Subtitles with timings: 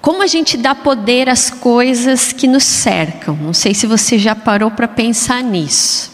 [0.00, 3.36] Como a gente dá poder às coisas que nos cercam?
[3.36, 6.10] Não sei se você já parou para pensar nisso.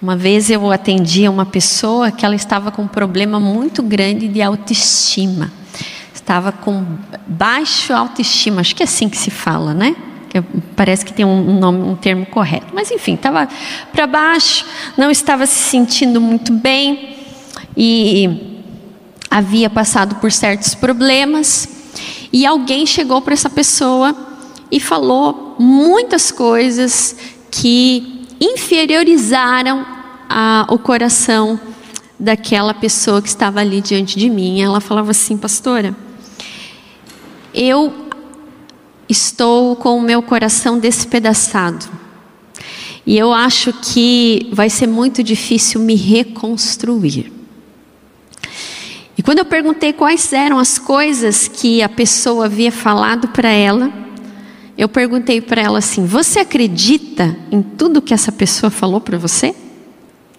[0.00, 4.42] Uma vez eu atendi uma pessoa que ela estava com um problema muito grande de
[4.42, 5.50] autoestima.
[6.14, 6.84] Estava com
[7.26, 9.96] baixo autoestima, acho que é assim que se fala, né?
[10.74, 12.66] Parece que tem um, nome, um termo correto.
[12.74, 13.48] Mas enfim, estava
[13.90, 14.66] para baixo,
[14.98, 17.16] não estava se sentindo muito bem
[17.74, 18.60] e
[19.30, 21.75] havia passado por certos problemas.
[22.36, 24.14] E alguém chegou para essa pessoa
[24.70, 27.16] e falou muitas coisas
[27.50, 29.86] que inferiorizaram
[30.28, 31.58] a, o coração
[32.20, 34.60] daquela pessoa que estava ali diante de mim.
[34.60, 35.96] Ela falava assim, pastora,
[37.54, 37.90] eu
[39.08, 41.86] estou com o meu coração despedaçado.
[43.06, 47.35] E eu acho que vai ser muito difícil me reconstruir.
[49.26, 53.92] Quando eu perguntei quais eram as coisas que a pessoa havia falado para ela,
[54.78, 59.52] eu perguntei para ela assim: Você acredita em tudo que essa pessoa falou para você?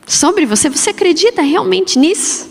[0.06, 0.70] Sobre você?
[0.70, 2.50] Você acredita realmente nisso?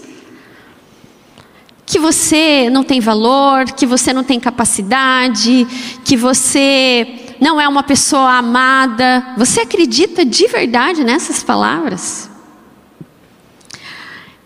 [1.87, 5.67] Que você não tem valor, que você não tem capacidade,
[6.05, 9.27] que você não é uma pessoa amada.
[9.39, 12.36] Você acredita de verdade nessas palavras?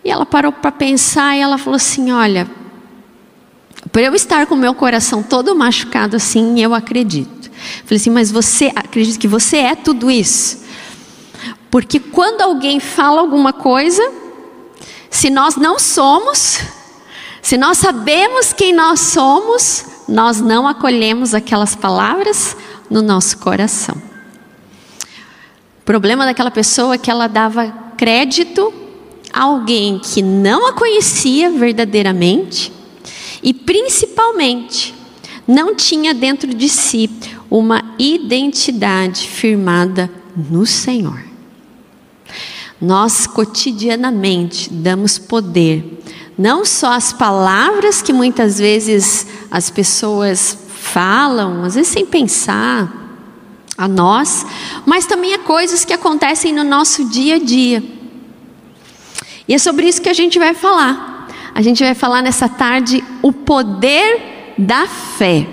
[0.03, 2.49] E ela parou para pensar e ela falou assim: Olha,
[3.91, 7.51] por eu estar com o meu coração todo machucado assim, eu acredito.
[7.83, 10.61] Falei assim, mas você acredita que você é tudo isso?
[11.69, 14.01] Porque quando alguém fala alguma coisa,
[15.09, 16.59] se nós não somos,
[17.41, 22.55] se nós sabemos quem nós somos, nós não acolhemos aquelas palavras
[22.89, 23.95] no nosso coração.
[25.81, 28.80] O problema daquela pessoa é que ela dava crédito
[29.33, 32.71] alguém que não a conhecia verdadeiramente
[33.41, 34.93] e, principalmente,
[35.47, 37.09] não tinha dentro de si
[37.49, 41.21] uma identidade firmada no Senhor.
[42.79, 46.01] Nós cotidianamente damos poder,
[46.37, 53.01] não só às palavras que muitas vezes as pessoas falam, às vezes sem pensar,
[53.77, 54.45] a nós,
[54.85, 57.83] mas também a coisas que acontecem no nosso dia a dia.
[59.47, 61.27] E é sobre isso que a gente vai falar.
[61.53, 65.47] A gente vai falar nessa tarde o poder da fé.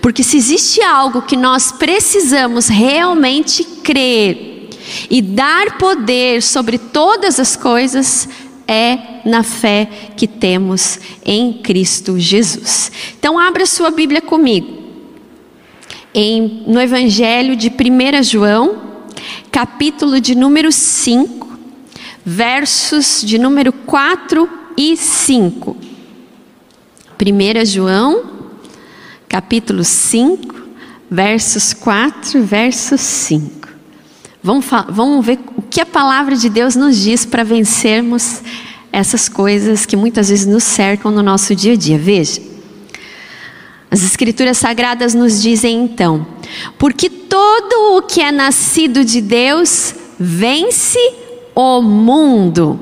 [0.00, 4.68] Porque se existe algo que nós precisamos realmente crer
[5.10, 8.28] e dar poder sobre todas as coisas,
[8.66, 12.92] é na fé que temos em Cristo Jesus.
[13.18, 14.82] Então, abra sua Bíblia comigo.
[16.14, 18.82] Em, no Evangelho de 1 João,
[19.50, 21.43] capítulo de número 5
[22.24, 25.76] versos de número 4 e 5.
[27.20, 28.22] 1 João,
[29.28, 30.54] capítulo 5,
[31.10, 33.68] versos 4 e versos 5.
[34.42, 38.42] Vamos, vamos ver o que a palavra de Deus nos diz para vencermos
[38.92, 41.98] essas coisas que muitas vezes nos cercam no nosso dia a dia.
[41.98, 42.40] Veja.
[43.90, 46.26] As Escrituras Sagradas nos dizem então:
[46.78, 50.98] porque todo o que é nascido de Deus vence
[51.54, 52.80] o mundo.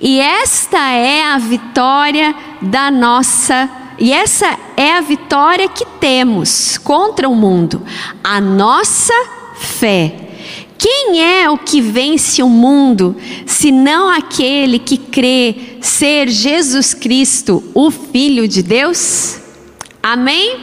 [0.00, 7.28] E esta é a vitória da nossa, e essa é a vitória que temos contra
[7.28, 7.82] o mundo,
[8.22, 9.14] a nossa
[9.56, 10.28] fé.
[10.76, 17.90] Quem é o que vence o mundo, senão aquele que crê ser Jesus Cristo, o
[17.90, 19.38] Filho de Deus?
[20.02, 20.58] Amém?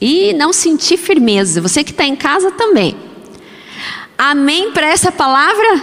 [0.00, 3.09] E não sentir firmeza, você que está em casa também.
[4.22, 5.82] Amém para essa palavra?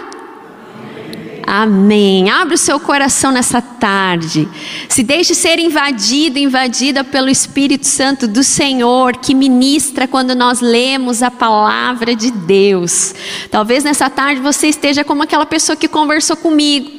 [1.42, 2.30] Amém.
[2.30, 4.48] Abre o seu coração nessa tarde.
[4.88, 11.24] Se deixe ser invadido, invadida pelo Espírito Santo do Senhor, que ministra quando nós lemos
[11.24, 13.16] a palavra de Deus.
[13.50, 16.92] Talvez nessa tarde você esteja como aquela pessoa que conversou comigo,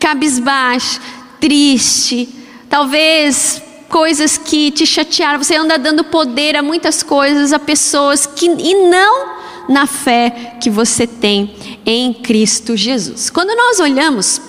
[0.00, 1.00] cabisbaixo,
[1.38, 2.28] triste,
[2.68, 8.46] talvez coisas que te chatearam, você anda dando poder a muitas coisas, a pessoas que
[8.46, 11.54] e não na fé que você tem
[11.84, 13.30] em Cristo Jesus.
[13.30, 14.40] Quando nós olhamos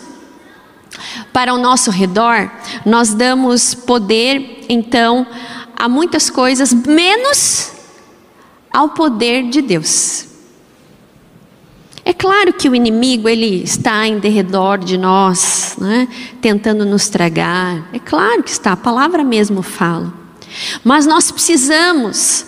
[1.32, 2.52] para o nosso redor,
[2.86, 5.26] nós damos poder, então,
[5.76, 7.72] a muitas coisas, menos
[8.72, 10.26] ao poder de Deus.
[12.06, 16.08] É claro que o inimigo ele está em derredor de nós, né,
[16.42, 17.90] tentando nos tragar.
[17.94, 20.14] É claro que está, a palavra mesmo fala.
[20.84, 22.46] Mas nós precisamos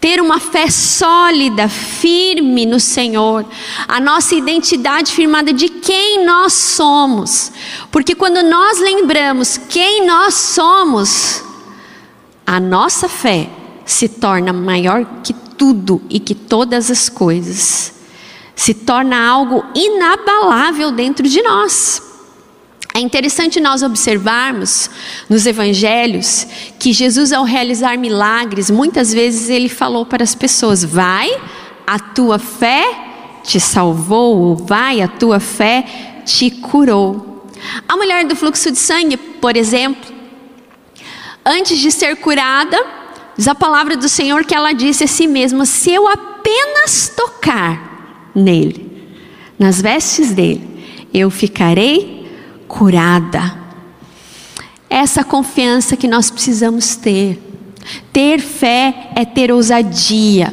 [0.00, 3.44] ter uma fé sólida, firme no Senhor,
[3.86, 7.52] a nossa identidade firmada de quem nós somos,
[7.90, 11.42] porque quando nós lembramos quem nós somos,
[12.46, 13.50] a nossa fé
[13.84, 17.92] se torna maior que tudo e que todas as coisas,
[18.54, 22.07] se torna algo inabalável dentro de nós.
[22.98, 24.90] É interessante nós observarmos
[25.30, 26.48] nos evangelhos
[26.80, 31.30] que Jesus, ao realizar milagres, muitas vezes ele falou para as pessoas: Vai,
[31.86, 32.82] a tua fé
[33.44, 35.84] te salvou, ou vai, a tua fé
[36.24, 37.46] te curou.
[37.88, 40.12] A mulher do fluxo de sangue, por exemplo,
[41.46, 42.84] antes de ser curada,
[43.36, 48.32] diz a palavra do Senhor que ela disse a si mesma: Se eu apenas tocar
[48.34, 49.08] nele,
[49.56, 52.17] nas vestes dele, eu ficarei
[52.68, 53.56] curada.
[54.88, 57.42] Essa confiança que nós precisamos ter.
[58.12, 60.52] Ter fé é ter ousadia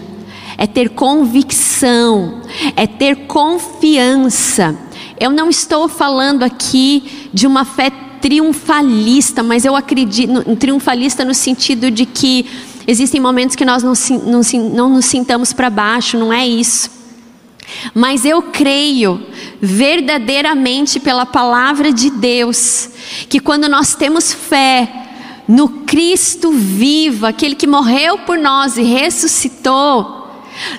[0.58, 2.42] é ter convicção,
[2.76, 4.76] é ter confiança.
[5.20, 7.92] Eu não estou falando aqui de uma fé
[8.22, 12.46] triunfalista, mas eu acredito, triunfalista no sentido de que
[12.88, 13.94] existem momentos que nós não,
[14.26, 16.90] não, não nos sintamos para baixo, não é isso.
[17.94, 19.26] Mas eu creio
[19.62, 22.90] verdadeiramente pela palavra de Deus,
[23.30, 30.26] que quando nós temos fé no Cristo vivo, aquele que morreu por nós e ressuscitou,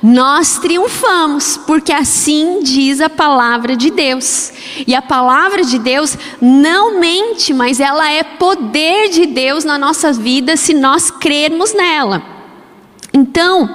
[0.03, 4.53] nós triunfamos, porque assim diz a palavra de Deus.
[4.87, 10.13] E a palavra de Deus não mente, mas ela é poder de Deus na nossa
[10.13, 12.23] vida se nós crermos nela.
[13.13, 13.71] Então,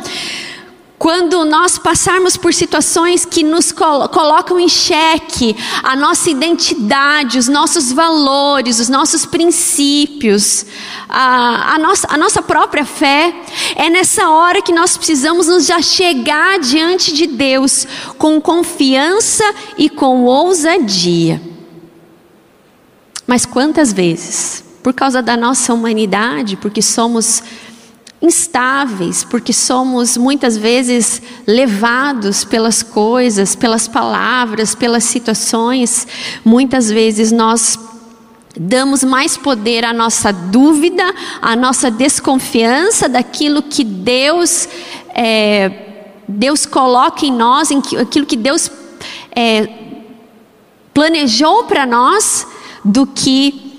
[1.01, 7.91] quando nós passarmos por situações que nos colocam em xeque a nossa identidade, os nossos
[7.91, 10.63] valores, os nossos princípios,
[11.09, 13.33] a, a, nossa, a nossa própria fé,
[13.75, 17.87] é nessa hora que nós precisamos nos já chegar diante de Deus
[18.19, 19.43] com confiança
[19.79, 21.41] e com ousadia.
[23.25, 27.41] Mas quantas vezes, por causa da nossa humanidade, porque somos
[28.21, 36.07] instáveis, porque somos muitas vezes levados pelas coisas, pelas palavras, pelas situações.
[36.45, 37.79] Muitas vezes nós
[38.55, 41.03] damos mais poder à nossa dúvida,
[41.41, 44.67] à nossa desconfiança daquilo que Deus
[45.15, 45.89] é,
[46.27, 48.71] Deus coloca em nós, em aquilo que Deus
[49.35, 49.67] é,
[50.93, 52.47] planejou para nós,
[52.83, 53.73] do que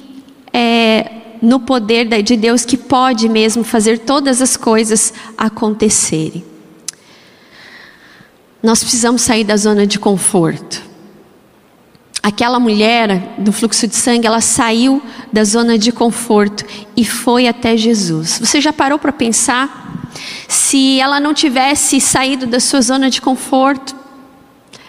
[0.53, 6.45] é, no poder de Deus que pode mesmo fazer todas as coisas acontecerem.
[8.63, 10.81] Nós precisamos sair da zona de conforto.
[12.23, 15.03] Aquela mulher do fluxo de sangue, ela saiu
[15.33, 16.65] da zona de conforto
[16.97, 18.39] e foi até Jesus.
[18.39, 20.09] Você já parou para pensar
[20.47, 23.97] se ela não tivesse saído da sua zona de conforto?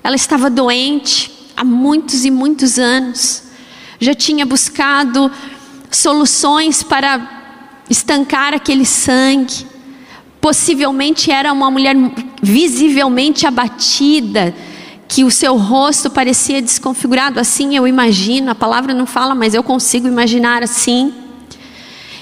[0.04, 3.42] Ela estava doente há muitos e muitos anos.
[4.00, 5.32] Já tinha buscado
[5.98, 7.44] soluções para
[7.90, 9.66] estancar aquele sangue.
[10.42, 11.96] Possivelmente era uma mulher
[12.42, 14.54] visivelmente abatida,
[15.08, 17.40] que o seu rosto parecia desconfigurado.
[17.40, 21.14] Assim eu imagino, a palavra não fala, mas eu consigo imaginar assim.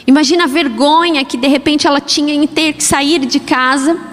[0.06, 4.11] Imagina a vergonha que de repente ela tinha em ter que sair de casa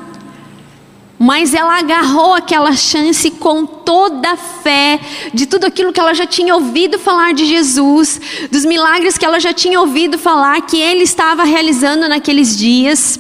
[1.19, 5.01] mas ela agarrou aquela chance com toda a fé
[5.35, 8.21] de tudo aquilo que ela já tinha ouvido falar de Jesus,
[8.51, 13.19] dos milagres que ela já tinha ouvido falar que ele estava realizando naqueles dias.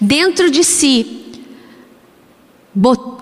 [0.00, 1.20] Dentro de si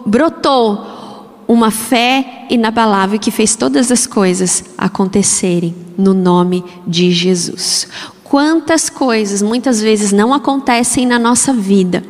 [0.04, 7.88] brotou uma fé inabalável que fez todas as coisas acontecerem no nome de Jesus.
[8.24, 12.04] Quantas coisas muitas vezes não acontecem na nossa vida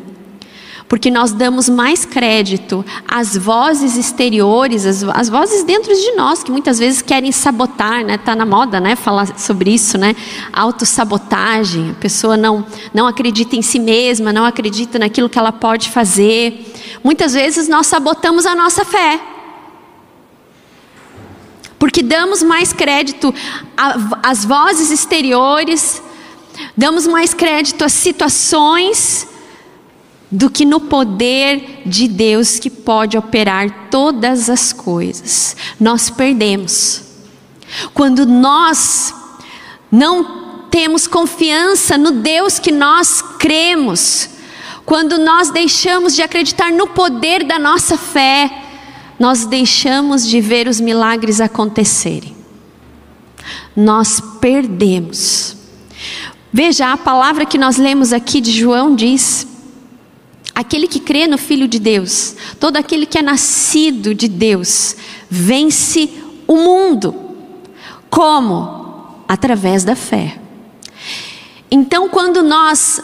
[0.91, 6.51] porque nós damos mais crédito às vozes exteriores, às, às vozes dentro de nós, que
[6.51, 8.19] muitas vezes querem sabotar, né?
[8.19, 8.97] Tá na moda, né?
[8.97, 10.17] Falar sobre isso, né?
[10.53, 15.89] Autossabotagem, a pessoa não, não acredita em si mesma, não acredita naquilo que ela pode
[15.91, 16.75] fazer.
[17.05, 19.21] Muitas vezes nós sabotamos a nossa fé.
[21.79, 23.33] Porque damos mais crédito
[24.25, 26.03] às vozes exteriores,
[26.77, 29.31] damos mais crédito às situações
[30.31, 35.57] do que no poder de Deus que pode operar todas as coisas.
[35.79, 37.03] Nós perdemos.
[37.93, 39.13] Quando nós
[39.91, 44.31] não temos confiança no Deus que nós cremos,
[44.87, 48.51] quando nós deixamos de acreditar no poder da nossa fé,
[49.19, 52.37] nós deixamos de ver os milagres acontecerem.
[53.77, 55.57] Nós perdemos.
[56.53, 59.47] Veja, a palavra que nós lemos aqui de João diz:
[60.61, 64.95] Aquele que crê no Filho de Deus, todo aquele que é nascido de Deus,
[65.31, 66.11] vence
[66.47, 67.15] o mundo.
[68.11, 69.25] Como?
[69.27, 70.39] Através da fé.
[71.71, 73.01] Então, quando nós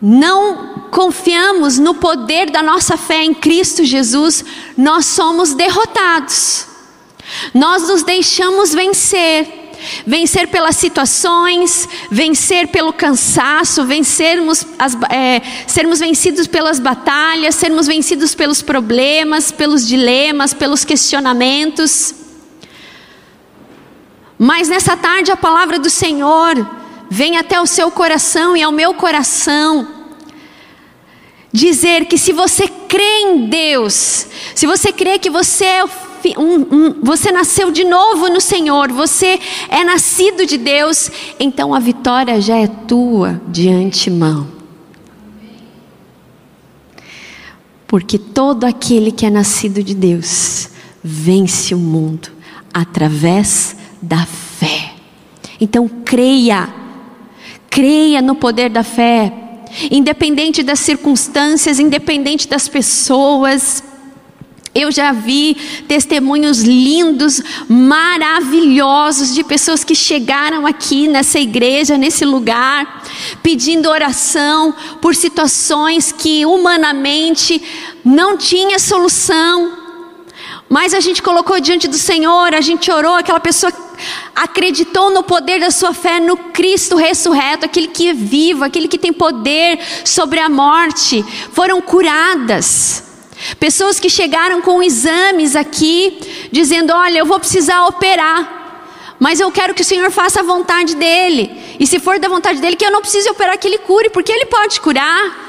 [0.00, 4.42] não confiamos no poder da nossa fé em Cristo Jesus,
[4.74, 6.64] nós somos derrotados.
[7.52, 9.59] Nós nos deixamos vencer.
[10.06, 18.34] Vencer pelas situações, vencer pelo cansaço, vencermos as, é, sermos vencidos pelas batalhas, sermos vencidos
[18.34, 22.14] pelos problemas, pelos dilemas, pelos questionamentos.
[24.38, 26.66] Mas nessa tarde a palavra do Senhor
[27.10, 30.00] vem até o seu coração e ao meu coração
[31.52, 35.84] dizer que se você crê em Deus, se você crê que você é
[36.36, 41.78] um, um, você nasceu de novo no Senhor, você é nascido de Deus, então a
[41.78, 44.46] vitória já é tua de antemão.
[47.86, 50.68] Porque todo aquele que é nascido de Deus
[51.02, 52.28] vence o mundo
[52.72, 54.92] através da fé.
[55.60, 56.80] Então creia
[57.70, 59.32] Creia no poder da fé,
[59.92, 63.84] independente das circunstâncias, independente das pessoas.
[64.72, 65.56] Eu já vi
[65.88, 73.02] testemunhos lindos, maravilhosos de pessoas que chegaram aqui nessa igreja, nesse lugar,
[73.42, 74.72] pedindo oração
[75.02, 77.60] por situações que humanamente
[78.04, 79.76] não tinha solução.
[80.68, 83.72] Mas a gente colocou diante do Senhor, a gente orou, aquela pessoa
[84.36, 88.98] acreditou no poder da sua fé no Cristo ressurreto, aquele que é vivo, aquele que
[88.98, 93.09] tem poder sobre a morte, foram curadas.
[93.58, 96.18] Pessoas que chegaram com exames aqui,
[96.52, 100.94] dizendo: Olha, eu vou precisar operar, mas eu quero que o Senhor faça a vontade
[100.96, 104.10] dEle, e se for da vontade dEle, que eu não precise operar, que Ele cure,
[104.10, 105.48] porque Ele pode curar.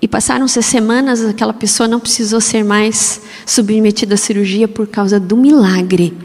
[0.00, 5.36] E passaram-se semanas, aquela pessoa não precisou ser mais submetida à cirurgia por causa do
[5.36, 6.16] milagre,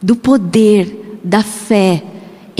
[0.00, 2.02] do poder, da fé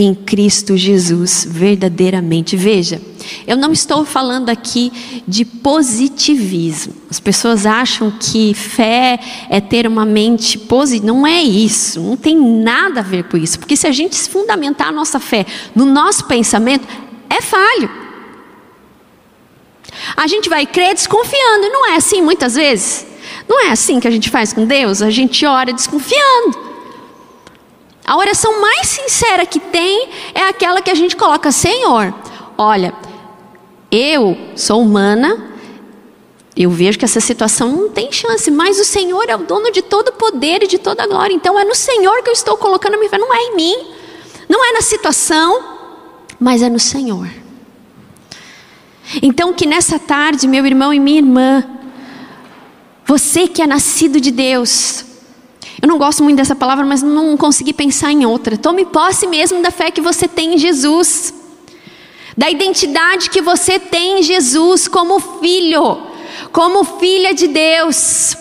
[0.00, 2.56] em Cristo Jesus, verdadeiramente.
[2.56, 3.02] Veja,
[3.44, 4.92] eu não estou falando aqui
[5.26, 6.94] de positivismo.
[7.10, 9.18] As pessoas acham que fé
[9.50, 11.04] é ter uma mente positiva.
[11.04, 13.58] Não é isso, não tem nada a ver com isso.
[13.58, 16.86] Porque se a gente fundamentar a nossa fé no nosso pensamento,
[17.28, 17.90] é falho.
[20.16, 23.04] A gente vai crer desconfiando, e não é assim muitas vezes?
[23.48, 25.02] Não é assim que a gente faz com Deus?
[25.02, 26.67] A gente ora desconfiando.
[28.08, 32.14] A oração mais sincera que tem é aquela que a gente coloca: Senhor,
[32.56, 32.94] olha,
[33.92, 35.52] eu sou humana,
[36.56, 39.82] eu vejo que essa situação não tem chance, mas o Senhor é o dono de
[39.82, 41.34] todo o poder e de toda a glória.
[41.34, 43.76] Então é no Senhor que eu estou colocando a minha fé, não é em mim,
[44.48, 45.62] não é na situação,
[46.40, 47.28] mas é no Senhor.
[49.20, 51.62] Então, que nessa tarde, meu irmão e minha irmã,
[53.04, 55.04] você que é nascido de Deus,
[55.80, 58.56] eu não gosto muito dessa palavra, mas não consegui pensar em outra.
[58.56, 61.32] Tome posse mesmo da fé que você tem em Jesus,
[62.36, 65.98] da identidade que você tem em Jesus como filho,
[66.52, 68.36] como filha de Deus.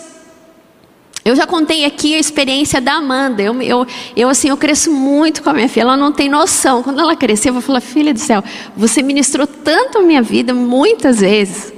[1.24, 3.42] Eu já contei aqui a experiência da Amanda.
[3.42, 5.82] Eu, eu, eu, assim, eu cresço muito com a minha filha.
[5.82, 6.82] Ela não tem noção.
[6.82, 8.42] Quando ela crescer, eu vou falar: Filha do céu,
[8.74, 11.77] você ministrou tanto a minha vida muitas vezes.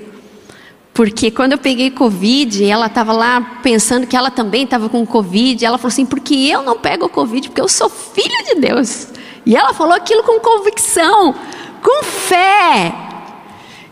[0.93, 5.65] Porque quando eu peguei Covid, ela estava lá pensando que ela também estava com Covid.
[5.65, 7.49] Ela falou assim: Porque eu não pego Covid?
[7.49, 9.09] Porque eu sou filha de Deus.
[9.47, 11.35] E ela falou aquilo com convicção,
[11.83, 12.93] com fé.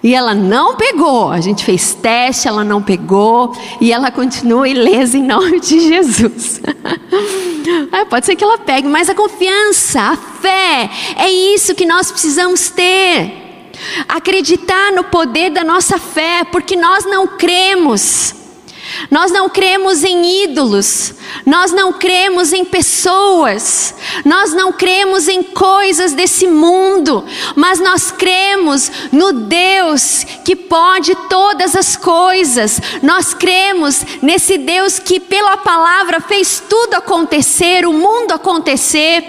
[0.03, 1.31] E ela não pegou.
[1.31, 3.57] A gente fez teste, ela não pegou.
[3.81, 6.61] E ela continua ilesa em nome de Jesus.
[7.91, 12.11] ah, pode ser que ela pegue, mas a confiança, a fé, é isso que nós
[12.11, 13.48] precisamos ter.
[14.09, 18.39] Acreditar no poder da nossa fé, porque nós não cremos
[19.11, 23.95] nós não cremos em ídolos, nós não cremos em pessoas,
[24.25, 31.77] nós não cremos em coisas desse mundo, mas nós cremos no Deus que pode todas
[31.77, 32.81] as coisas.
[33.03, 39.23] Nós cremos nesse Deus que, pela palavra, fez tudo acontecer, o mundo acontecer,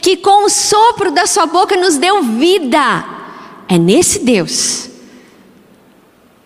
[0.00, 3.19] que com o sopro da Sua boca nos deu vida.
[3.70, 4.90] É nesse Deus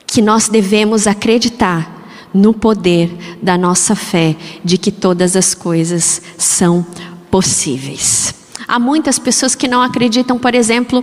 [0.06, 6.86] que nós devemos acreditar no poder da nossa fé de que todas as coisas são
[7.30, 8.34] possíveis.
[8.68, 11.02] Há muitas pessoas que não acreditam, por exemplo,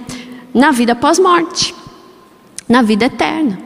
[0.54, 1.74] na vida pós-morte,
[2.70, 3.58] na vida eterna.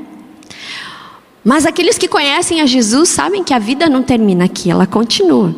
[1.43, 5.53] Mas aqueles que conhecem a Jesus sabem que a vida não termina aqui, ela continua.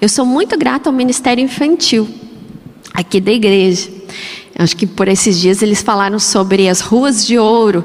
[0.00, 2.08] Eu sou muito grata ao ministério infantil
[2.94, 3.90] aqui da igreja.
[4.58, 7.84] Acho que por esses dias eles falaram sobre as ruas de ouro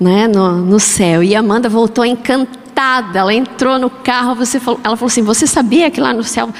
[0.00, 1.22] né, no, no céu.
[1.22, 3.18] E Amanda voltou encantada.
[3.18, 6.50] Ela entrou no carro, você falou, ela falou assim: Você sabia que lá no céu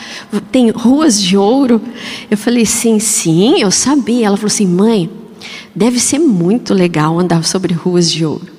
[0.50, 1.80] tem ruas de ouro?
[2.30, 4.26] Eu falei: Sim, sim, eu sabia.
[4.26, 5.10] Ela falou assim: Mãe,
[5.74, 8.56] deve ser muito legal andar sobre ruas de ouro.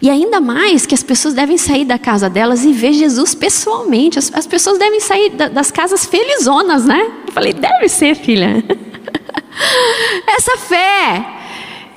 [0.00, 4.18] E ainda mais que as pessoas devem sair da casa delas e ver Jesus pessoalmente.
[4.18, 7.10] As, as pessoas devem sair da, das casas felizonas, né?
[7.26, 8.62] Eu falei: Deve ser, filha.
[10.26, 11.40] Essa fé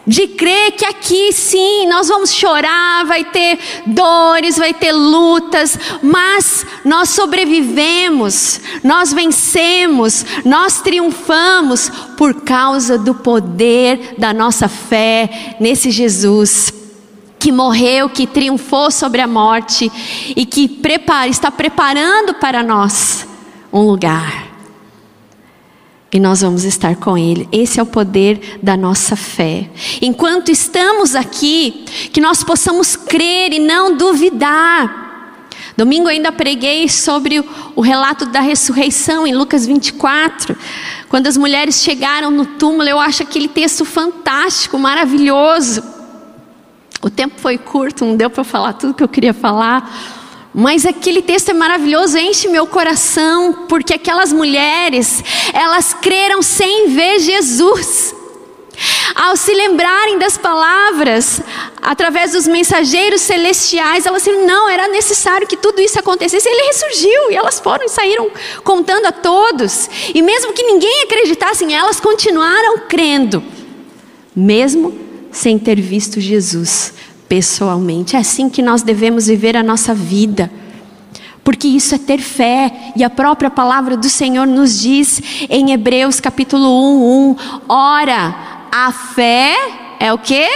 [0.06, 6.66] de crer que aqui sim nós vamos chorar, vai ter dores, vai ter lutas, mas
[6.84, 16.74] nós sobrevivemos, nós vencemos, nós triunfamos por causa do poder da nossa fé nesse Jesus
[17.40, 19.92] que morreu, que triunfou sobre a morte
[20.34, 23.28] e que prepara, está preparando para nós
[23.72, 24.53] um lugar
[26.14, 27.50] e nós vamos estar com Ele.
[27.52, 29.68] Esse é o poder da nossa fé.
[30.00, 35.02] Enquanto estamos aqui, que nós possamos crer e não duvidar.
[35.76, 37.44] Domingo ainda preguei sobre
[37.76, 40.56] o, relato da ressurreição em Lucas 24.
[41.10, 45.84] Quando as mulheres chegaram no túmulo, eu acho aquele texto fantástico, maravilhoso.
[47.02, 50.23] O tempo foi curto, não deu para falar tudo que eu queria falar.
[50.54, 57.20] Mas aquele texto é maravilhoso, enche meu coração, porque aquelas mulheres, elas creram sem ver
[57.20, 58.14] Jesus.
[59.16, 61.42] Ao se lembrarem das palavras,
[61.82, 66.48] através dos mensageiros celestiais, elas disseram: não, era necessário que tudo isso acontecesse.
[66.48, 68.30] Ele ressurgiu, e elas foram e saíram
[68.64, 69.90] contando a todos.
[70.14, 73.44] E mesmo que ninguém acreditasse em elas, continuaram crendo,
[74.36, 75.00] mesmo
[75.32, 76.94] sem ter visto Jesus
[77.34, 78.16] pessoalmente.
[78.16, 80.52] É assim que nós devemos viver a nossa vida.
[81.44, 86.20] Porque isso é ter fé, e a própria palavra do Senhor nos diz em Hebreus
[86.20, 87.36] capítulo 1, 1,
[87.68, 88.36] ora,
[88.72, 89.56] a fé
[90.00, 90.48] é o que?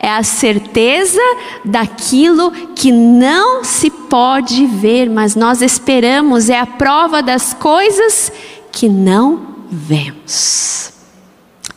[0.00, 1.20] É a certeza
[1.64, 8.32] daquilo que não se pode ver, mas nós esperamos, é a prova das coisas
[8.72, 10.92] que não vemos.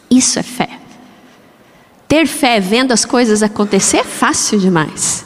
[0.10, 0.81] Isso é fé.
[2.12, 5.24] Ter fé vendo as coisas acontecer é fácil demais.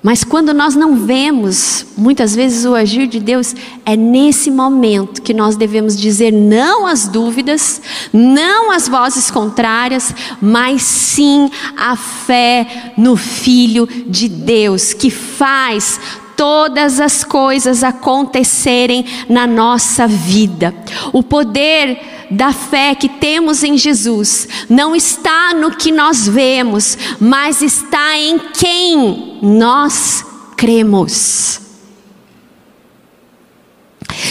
[0.00, 3.52] Mas quando nós não vemos, muitas vezes, o agir de Deus,
[3.84, 10.82] é nesse momento que nós devemos dizer não às dúvidas, não às vozes contrárias, mas
[10.82, 15.98] sim a fé no Filho de Deus, que faz
[16.42, 20.74] todas as coisas acontecerem na nossa vida.
[21.12, 27.62] O poder da fé que temos em Jesus não está no que nós vemos, mas
[27.62, 30.26] está em quem nós
[30.56, 31.60] cremos.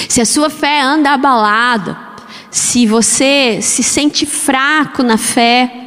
[0.10, 1.97] Se a sua fé anda abalada,
[2.50, 5.81] se você se sente fraco na fé,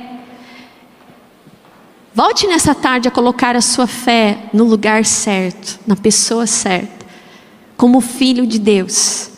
[2.14, 7.05] Volte nessa tarde a colocar a sua fé no lugar certo, na pessoa certa,
[7.77, 9.31] como filho de Deus,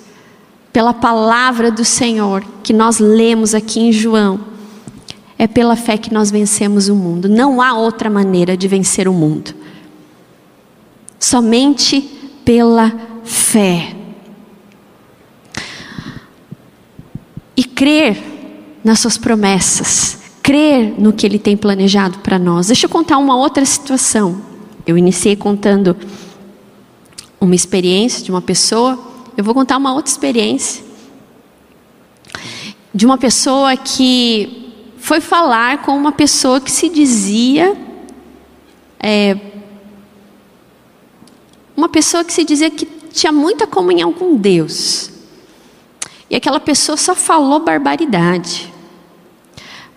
[0.74, 4.40] pela palavra do Senhor que nós lemos aqui em João.
[5.38, 7.30] É pela fé que nós vencemos o mundo.
[7.30, 9.54] Não há outra maneira de vencer o mundo.
[11.18, 12.02] Somente
[12.44, 12.92] pela
[13.24, 13.96] fé.
[17.56, 18.22] E crer
[18.84, 22.68] nas suas promessas crer no que Ele tem planejado para nós.
[22.68, 24.40] Deixa eu contar uma outra situação.
[24.86, 25.96] Eu iniciei contando
[27.40, 28.96] uma experiência de uma pessoa,
[29.36, 30.84] eu vou contar uma outra experiência
[32.94, 37.76] de uma pessoa que foi falar com uma pessoa que se dizia
[39.00, 39.36] é,
[41.76, 45.10] uma pessoa que se dizia que tinha muita comunhão com Deus.
[46.30, 48.75] E aquela pessoa só falou barbaridade.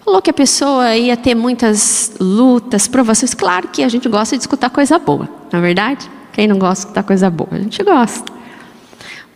[0.10, 3.36] Falou que a pessoa ia ter muitas lutas, provações.
[3.36, 6.10] Claro que a gente gosta de escutar coisa boa, não é verdade?
[6.34, 7.52] Quem não gosta de escutar coisa boa?
[7.52, 8.34] A gente gosta.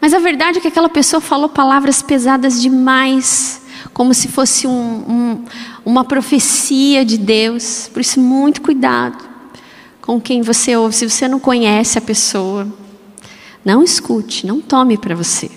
[0.01, 3.61] Mas a verdade é que aquela pessoa falou palavras pesadas demais,
[3.93, 5.45] como se fosse um, um,
[5.85, 7.87] uma profecia de Deus.
[7.93, 9.23] Por isso, muito cuidado
[10.01, 10.95] com quem você ouve.
[10.95, 12.67] Se você não conhece a pessoa,
[13.63, 15.51] não escute, não tome para você.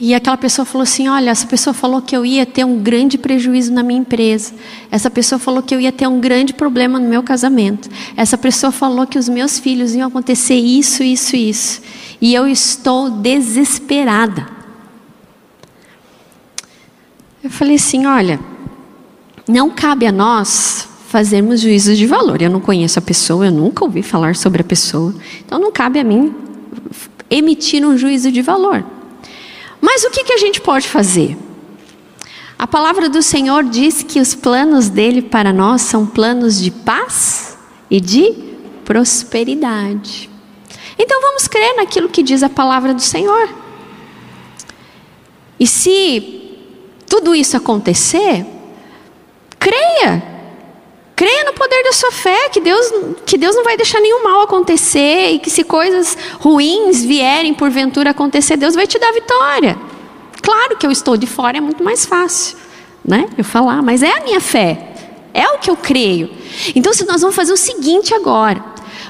[0.00, 3.18] E aquela pessoa falou assim: Olha, essa pessoa falou que eu ia ter um grande
[3.18, 4.54] prejuízo na minha empresa.
[4.90, 7.88] Essa pessoa falou que eu ia ter um grande problema no meu casamento.
[8.16, 11.82] Essa pessoa falou que os meus filhos iam acontecer isso, isso, isso.
[12.20, 14.46] E eu estou desesperada.
[17.42, 18.38] Eu falei assim: Olha,
[19.48, 22.40] não cabe a nós fazermos juízos de valor.
[22.40, 25.12] Eu não conheço a pessoa, eu nunca ouvi falar sobre a pessoa.
[25.44, 26.32] Então não cabe a mim
[27.28, 28.84] emitir um juízo de valor.
[29.80, 31.36] Mas o que, que a gente pode fazer?
[32.58, 37.56] A palavra do Senhor diz que os planos dele para nós são planos de paz
[37.90, 38.34] e de
[38.84, 40.28] prosperidade.
[40.98, 43.48] Então vamos crer naquilo que diz a palavra do Senhor.
[45.60, 46.38] E se
[47.08, 48.46] tudo isso acontecer.
[51.18, 52.92] Creia no poder da sua fé, que Deus,
[53.26, 58.10] que Deus não vai deixar nenhum mal acontecer e que se coisas ruins vierem porventura
[58.10, 59.76] acontecer, Deus vai te dar vitória.
[60.40, 62.56] Claro que eu estou de fora é muito mais fácil,
[63.04, 63.28] né?
[63.36, 64.94] Eu falar, mas é a minha fé.
[65.34, 66.30] É o que eu creio.
[66.72, 68.64] Então, se nós vamos fazer o seguinte agora,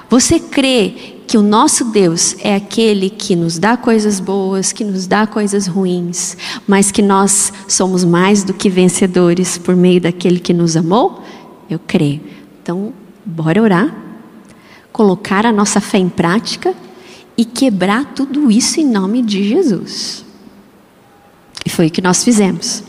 [0.08, 5.06] você crê que o nosso Deus é aquele que nos dá coisas boas, que nos
[5.06, 10.54] dá coisas ruins, mas que nós somos mais do que vencedores por meio daquele que
[10.54, 11.22] nos amou?
[11.68, 12.20] Eu creio.
[12.62, 12.92] Então,
[13.24, 13.94] bora orar,
[14.92, 16.74] colocar a nossa fé em prática
[17.36, 20.24] e quebrar tudo isso em nome de Jesus.
[21.64, 22.82] E foi o que nós fizemos.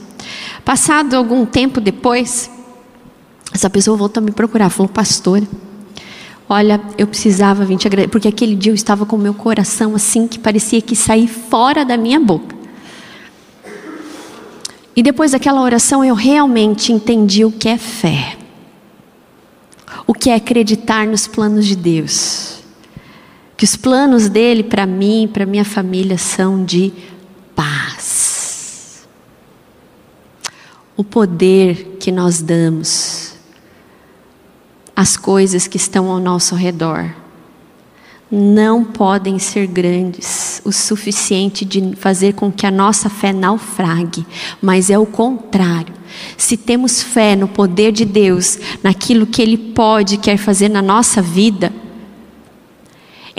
[0.63, 2.49] Passado algum tempo depois,
[3.53, 5.47] essa pessoa voltou a me procurar, falou, pastora.
[6.47, 9.93] Olha, eu precisava vir te agradecer, porque aquele dia eu estava com o meu coração
[9.93, 12.55] assim que parecia que sair fora da minha boca.
[14.95, 18.38] E depois daquela oração eu realmente entendi o que é fé.
[20.09, 22.63] O que é acreditar nos planos de Deus.
[23.55, 26.91] Que os planos dele para mim, para minha família são de
[27.55, 29.07] paz.
[30.97, 33.35] O poder que nós damos
[34.95, 37.13] as coisas que estão ao nosso redor
[38.31, 44.25] não podem ser grandes o suficiente de fazer com que a nossa fé naufrague,
[44.61, 45.93] mas é o contrário.
[46.37, 51.21] Se temos fé no poder de Deus, naquilo que Ele pode quer fazer na nossa
[51.21, 51.71] vida,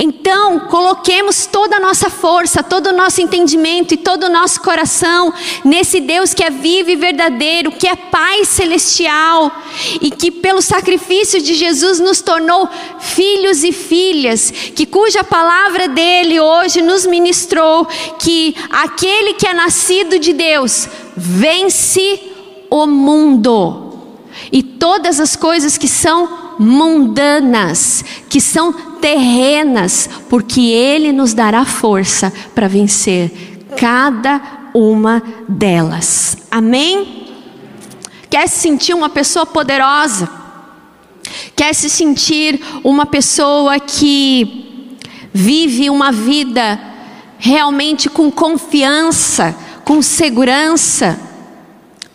[0.02, 5.30] então, coloquemos toda a nossa força, todo o nosso entendimento e todo o nosso coração
[5.62, 9.52] nesse Deus que é vivo e verdadeiro, que é Pai celestial
[10.00, 12.66] e que, pelo sacrifício de Jesus, nos tornou
[12.98, 17.86] filhos e filhas, que cuja palavra dele hoje nos ministrou
[18.18, 22.18] que aquele que é nascido de Deus vence
[22.70, 23.90] o mundo
[24.50, 32.32] e todas as coisas que são mundanas, que são terrenas, porque Ele nos dará força
[32.54, 34.40] para vencer cada
[34.74, 36.36] uma delas.
[36.50, 37.28] Amém?
[38.28, 40.28] Quer se sentir uma pessoa poderosa?
[41.56, 44.96] Quer se sentir uma pessoa que
[45.32, 46.80] vive uma vida
[47.38, 51.18] realmente com confiança, com segurança?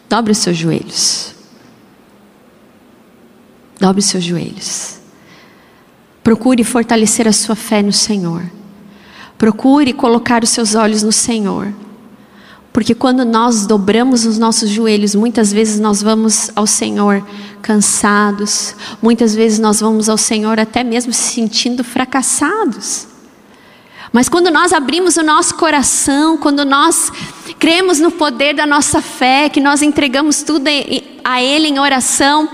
[0.10, 1.36] Dobre os seus joelhos.
[3.80, 5.05] Dobre seus joelhos.
[6.26, 8.42] Procure fortalecer a sua fé no Senhor.
[9.38, 11.72] Procure colocar os seus olhos no Senhor.
[12.74, 17.24] Porque quando nós dobramos os nossos joelhos, muitas vezes nós vamos ao Senhor
[17.62, 23.06] cansados, muitas vezes nós vamos ao Senhor até mesmo se sentindo fracassados.
[24.12, 27.12] Mas quando nós abrimos o nosso coração, quando nós
[27.60, 30.68] cremos no poder da nossa fé, que nós entregamos tudo
[31.24, 32.50] a Ele em oração,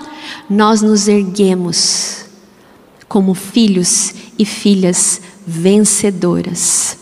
[0.50, 2.30] nós nos erguemos
[3.12, 6.98] como filhos e filhas vencedoras.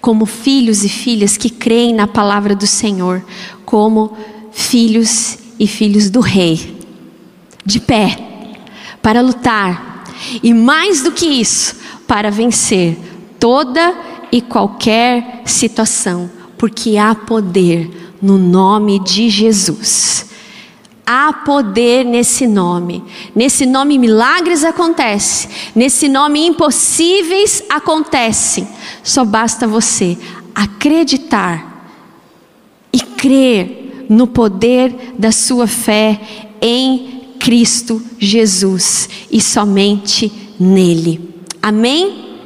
[0.00, 3.24] Como filhos e filhas que creem na palavra do Senhor,
[3.64, 4.16] como
[4.50, 6.76] filhos e filhos do Rei,
[7.64, 8.18] de pé,
[9.00, 10.02] para lutar,
[10.42, 12.98] e mais do que isso, para vencer
[13.38, 13.94] toda
[14.32, 20.31] e qualquer situação, porque há poder no nome de Jesus.
[21.04, 23.02] Há poder nesse nome.
[23.34, 25.50] Nesse nome milagres acontecem.
[25.74, 28.68] Nesse nome impossíveis acontecem.
[29.02, 30.16] Só basta você
[30.54, 31.90] acreditar
[32.92, 36.20] e crer no poder da sua fé
[36.60, 41.34] em Cristo Jesus e somente nele.
[41.60, 42.38] Amém?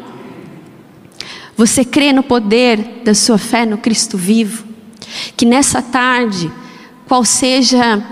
[1.57, 4.65] Você crê no poder da sua fé no Cristo vivo?
[5.37, 6.51] Que nessa tarde,
[7.07, 8.03] qual seja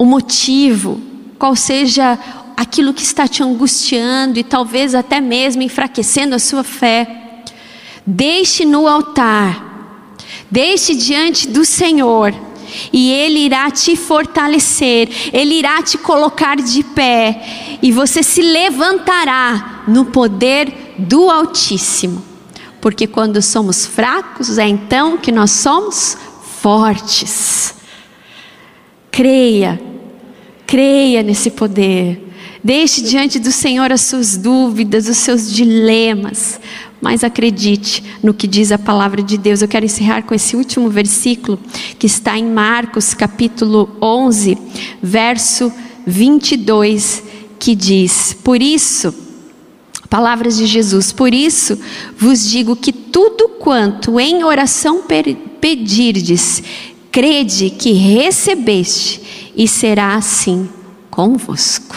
[0.00, 0.98] o motivo,
[1.38, 2.18] qual seja
[2.56, 7.42] aquilo que está te angustiando e talvez até mesmo enfraquecendo a sua fé,
[8.06, 9.92] deixe no altar,
[10.50, 12.34] deixe diante do Senhor.
[12.90, 19.82] E Ele irá te fortalecer, Ele irá te colocar de pé, e você se levantará
[19.86, 22.24] no poder do Altíssimo.
[22.80, 26.16] Porque quando somos fracos, é então que nós somos
[26.62, 27.74] fortes.
[29.10, 29.89] Creia,
[30.70, 32.28] creia nesse poder.
[32.62, 36.60] Deixe diante do Senhor as suas dúvidas, os seus dilemas,
[37.00, 39.62] mas acredite no que diz a palavra de Deus.
[39.62, 41.58] Eu quero encerrar com esse último versículo
[41.98, 44.56] que está em Marcos, capítulo 11,
[45.02, 45.72] verso
[46.06, 47.24] 22,
[47.58, 49.12] que diz: Por isso,
[50.08, 51.80] palavras de Jesus, por isso
[52.16, 55.02] vos digo que tudo quanto em oração
[55.60, 56.62] pedirdes,
[57.10, 60.68] crede que recebeste, e será assim
[61.10, 61.96] convosco.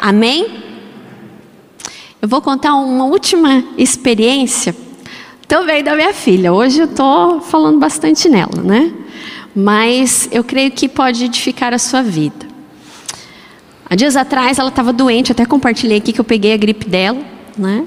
[0.00, 0.64] Amém?
[2.20, 4.74] Eu vou contar uma última experiência
[5.46, 6.52] também da minha filha.
[6.52, 8.92] Hoje eu estou falando bastante nela, né?
[9.54, 12.46] Mas eu creio que pode edificar a sua vida.
[13.88, 17.20] Há dias atrás ela estava doente, até compartilhei aqui que eu peguei a gripe dela,
[17.56, 17.86] né?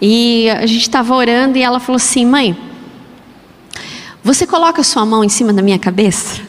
[0.00, 2.56] E a gente estava orando e ela falou assim: mãe,
[4.22, 6.47] você coloca sua mão em cima da minha cabeça?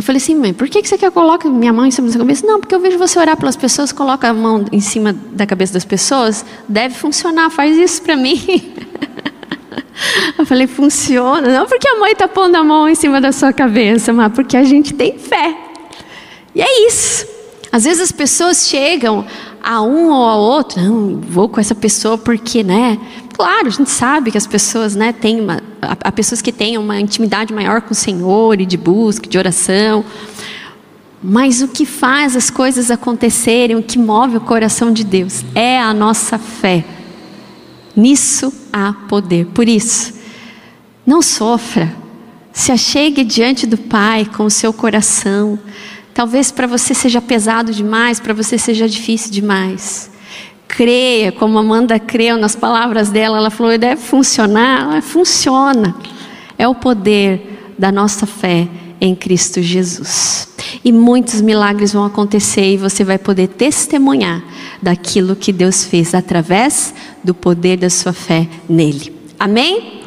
[0.00, 2.20] Eu falei assim, mãe, por que você quer colocar minha mão em cima da sua
[2.22, 2.46] cabeça?
[2.46, 5.74] Não, porque eu vejo você orar pelas pessoas, coloca a mão em cima da cabeça
[5.74, 8.40] das pessoas, deve funcionar, faz isso para mim.
[10.38, 11.46] Eu falei, funciona.
[11.52, 14.56] Não porque a mãe está pondo a mão em cima da sua cabeça, mas porque
[14.56, 15.54] a gente tem fé.
[16.54, 17.26] E é isso.
[17.70, 19.26] Às vezes as pessoas chegam
[19.62, 22.98] a um ou a outro, não, vou com essa pessoa porque, né?
[23.34, 27.00] Claro, a gente sabe que as pessoas, né, têm uma, há pessoas que têm uma
[27.00, 30.04] intimidade maior com o Senhor e de busca, de oração.
[31.22, 35.78] Mas o que faz as coisas acontecerem, o que move o coração de Deus é
[35.78, 36.84] a nossa fé.
[37.94, 39.46] Nisso há poder.
[39.46, 40.14] Por isso,
[41.06, 41.94] não sofra.
[42.52, 45.58] Se achegue diante do Pai com o seu coração.
[46.14, 50.10] Talvez para você seja pesado demais, para você seja difícil demais.
[50.76, 54.82] Creia, como Amanda creu nas palavras dela, ela falou: deve funcionar.
[54.82, 55.94] Ela funciona.
[56.56, 58.68] É o poder da nossa fé
[59.00, 60.48] em Cristo Jesus.
[60.84, 64.42] E muitos milagres vão acontecer e você vai poder testemunhar
[64.80, 69.12] daquilo que Deus fez através do poder da sua fé nele.
[69.38, 69.99] Amém?